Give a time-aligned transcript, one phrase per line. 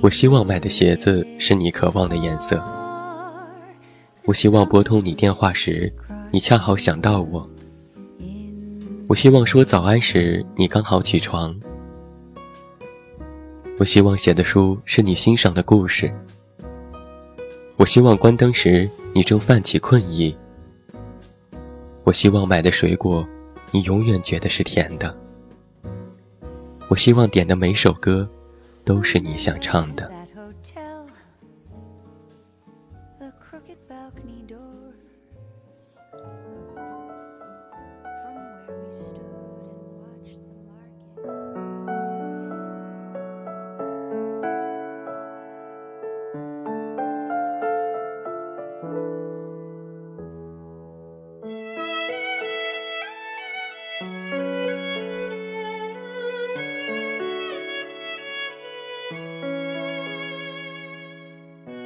[0.00, 2.62] 我希望买的鞋子是你渴望的颜色。
[4.24, 5.92] 我希望拨通你电话时，
[6.30, 7.48] 你恰好想到我。
[9.08, 11.58] 我希望说早安时，你刚好起床。
[13.78, 16.12] 我希望写的书是你欣赏的故事。
[17.76, 20.36] 我希望关灯时，你正泛起困意。
[22.04, 23.26] 我希望买的水果，
[23.72, 25.16] 你永远觉得是甜的。
[26.88, 28.28] 我希望点的每首歌，
[28.84, 30.19] 都是你想唱的。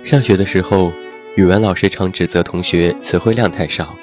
[0.04, 0.92] 上学的时候，
[1.34, 3.96] 语文老师常指责同学词汇量太少，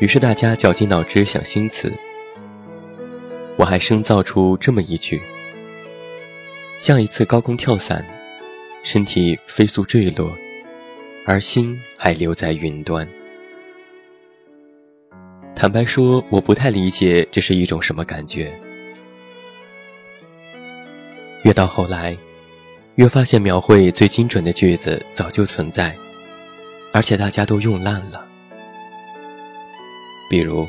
[0.00, 1.90] 于是大家绞尽脑汁想新词。
[3.56, 5.22] 我还生造出这么一句：
[6.78, 8.04] 像一次高空跳伞，
[8.82, 10.30] 身体飞速坠落，
[11.24, 13.08] 而心还留在云端。
[15.56, 18.52] 坦白说，我不太理解这是一种什么感觉。
[21.44, 22.14] 越到后来。
[22.96, 25.96] 越发现描绘最精准的句子早就存在，
[26.92, 28.26] 而且大家都用烂了。
[30.28, 30.68] 比如，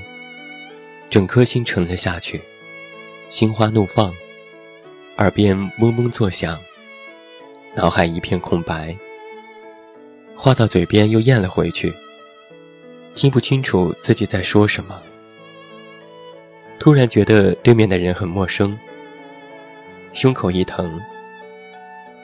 [1.09, 2.41] 整颗心沉了下去，
[3.30, 4.13] 心花怒放，
[5.17, 6.57] 耳边嗡嗡作响，
[7.75, 8.95] 脑海一片空白，
[10.37, 11.93] 话到嘴边又咽了回去，
[13.15, 15.02] 听不清楚自己在说什么，
[16.80, 18.80] 突然觉得对面的人很陌生，
[20.13, 21.02] 胸口一疼。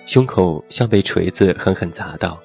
[0.10, 2.42] 胸口像被锤子狠狠砸到，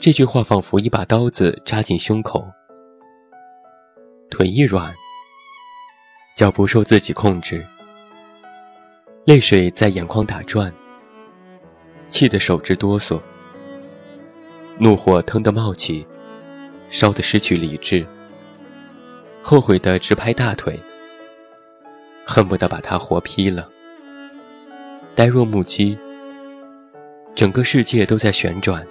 [0.00, 2.50] 这句话仿佛一把刀子扎进胸口。
[4.30, 4.94] 腿一软，
[6.34, 7.62] 脚不受自己控制，
[9.26, 10.72] 泪水在眼眶打转，
[12.08, 13.20] 气得手直哆嗦，
[14.78, 16.06] 怒火腾地冒起，
[16.88, 18.06] 烧得失去理智，
[19.42, 20.80] 后悔的直拍大腿，
[22.24, 23.68] 恨不得把他活劈了。
[25.14, 25.98] 呆若木鸡，
[27.34, 28.86] 整个世界都在旋转。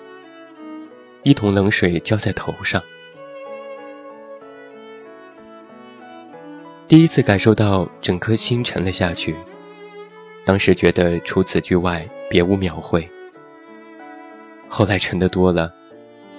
[1.23, 2.79] 一桶冷水浇在头上，
[6.87, 9.35] 第一次感受到整颗心沉了下去。
[10.45, 13.07] 当时觉得除此句外别无描绘。
[14.67, 15.73] 后来沉得多了，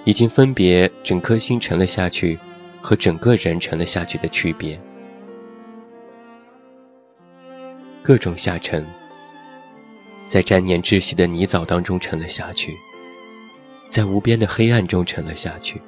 [0.05, 2.39] 已经分别整颗心沉了下去
[2.81, 4.79] 和整个人沉了下去的区别。
[8.01, 8.85] 各种下沉。
[10.33, 12.75] 在沾黏窒息的泥沼当中沉了下去，
[13.87, 15.79] 在无边的黑暗中沉了下去，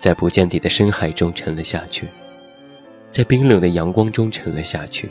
[0.00, 2.08] 在不见底的深海中沉了下去，
[3.10, 5.08] 在冰冷的阳光中沉了下去，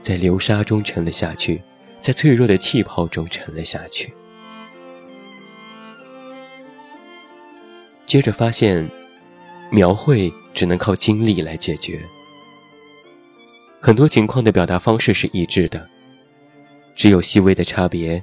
[0.00, 1.62] 在流沙中沉了下去，
[2.00, 4.12] 在脆弱的气泡中沉了下去。
[8.06, 8.90] 接着发现，
[9.70, 12.00] 描绘只能靠经历来解决，
[13.80, 15.91] 很多情况的表达方式是一致的。
[16.94, 18.22] 只有细微的差别，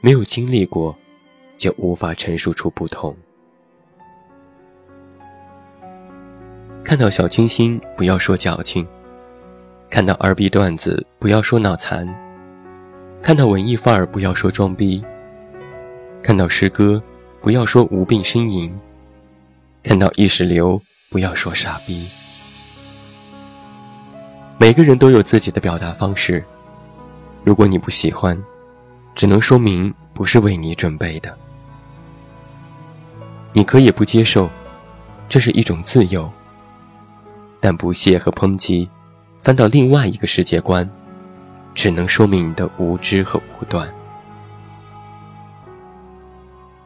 [0.00, 0.96] 没有经历过，
[1.56, 3.16] 就无法陈述出不同。
[6.82, 8.84] 看到小清新，不要说矫情；
[9.88, 12.06] 看到二逼段子，不要说脑残；
[13.22, 15.02] 看到文艺范儿，不要说装逼；
[16.22, 17.00] 看到诗歌，
[17.40, 18.70] 不要说无病呻吟；
[19.82, 22.06] 看到意识流，不要说傻逼。
[24.58, 26.44] 每个人都有自己的表达方式。
[27.42, 28.40] 如果你不喜欢，
[29.14, 31.36] 只能说明不是为你准备的。
[33.52, 34.48] 你可以不接受，
[35.28, 36.30] 这是一种自由。
[37.58, 38.88] 但不屑和抨击，
[39.42, 40.88] 翻到另外一个世界观，
[41.74, 43.92] 只能说明你的无知和武断。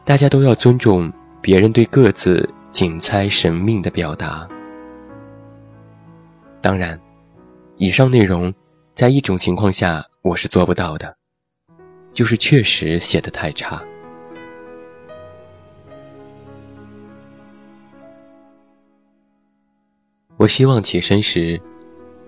[0.04, 4.48] 大家都要尊重别人对各自仅猜神命的表达。
[6.60, 6.98] 当然，
[7.76, 8.52] 以上内容。
[8.94, 11.16] 在一种情况下，我是做不到的，
[12.12, 13.82] 就是确实写的太差。
[20.36, 21.60] 我希望起身时，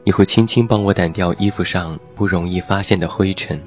[0.03, 3.63] 你会轻轻帮我掸掉衣服上不容易发现的灰尘。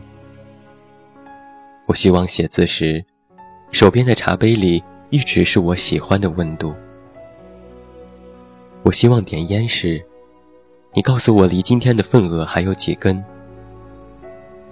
[1.85, 3.01] 我希望写字时，
[3.71, 6.75] 手边的茶杯里一直是我喜欢的温度。
[8.83, 10.05] 我希望点烟时。
[10.91, 13.23] 你告诉我，离今天的份额还有几根？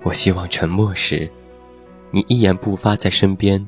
[0.01, 1.29] 我希望沉默时，
[2.09, 3.67] 你一言不发在身边，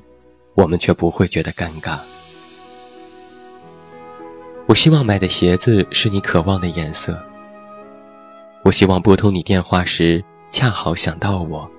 [0.56, 2.00] 我们却不会觉得尴尬。
[4.66, 7.24] 我希望买的鞋子是你渴望的颜色。
[8.64, 11.70] 我希望拨通你电话时恰好想到我。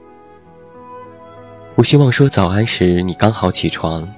[1.74, 4.08] 我希望说早安时你刚好起床。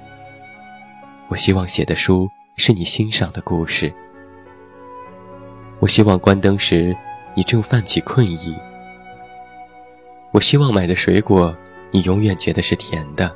[1.29, 3.91] 我希望写的书是你欣赏的故事。
[5.83, 6.95] 我希望关灯时
[7.35, 8.55] 你正泛起困意。
[10.31, 11.53] 我希望买的水果
[11.91, 13.29] 你永远觉得是甜的。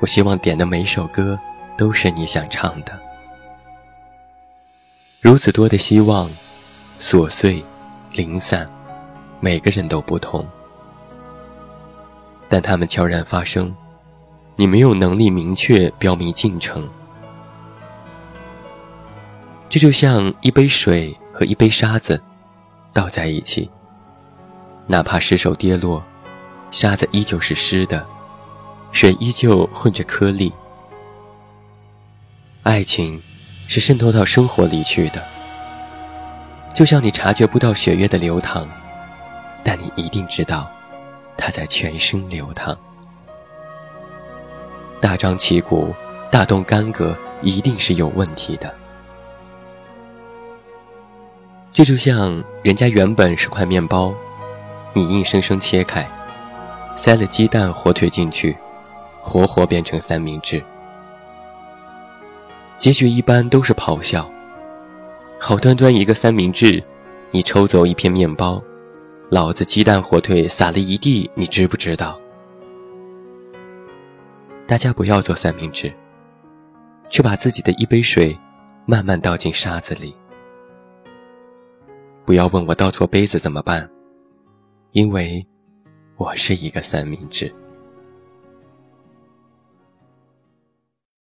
[0.00, 1.38] 我希望点的每首歌
[1.76, 2.98] 都是你想唱的。
[5.20, 6.30] 如此多的希望。
[6.98, 7.62] 琐碎、
[8.12, 8.66] 零散，
[9.38, 10.48] 每个人都不同，
[12.48, 13.76] 但他们悄然发生，
[14.56, 16.88] 你没有能力明确标明进程。
[19.68, 22.22] 这就像一杯水和一杯沙子
[22.92, 23.68] 倒在一起，
[24.86, 26.02] 哪怕失手跌落，
[26.70, 28.06] 沙子依旧是湿的，
[28.92, 30.52] 水依旧混着颗粒。
[32.62, 33.20] 爱情
[33.66, 35.22] 是渗透到生活里去的。
[36.72, 38.68] 就像你察觉不到血液的流淌，
[39.64, 40.70] 但你一定知道，
[41.36, 42.76] 它在全身流淌。
[45.00, 45.94] 大张旗鼓、
[46.30, 48.72] 大动干戈，一定是有问题的。
[51.76, 54.10] 这就像人家原本是块面包，
[54.94, 56.08] 你硬生生切开，
[56.96, 58.56] 塞了鸡蛋、火腿进去，
[59.20, 60.64] 活活变成三明治。
[62.78, 64.26] 结局一般都是咆哮。
[65.38, 66.82] 好端端一个三明治，
[67.30, 68.58] 你抽走一片面包，
[69.28, 72.18] 老子鸡蛋火腿撒了一地，你知不知道？
[74.66, 75.92] 大家不要做三明治，
[77.10, 78.34] 却把自己的一杯水
[78.86, 80.16] 慢慢倒进沙子里。
[82.26, 83.88] 不要问我倒错杯子怎么办，
[84.90, 85.46] 因为
[86.16, 87.54] 我是一个三明治。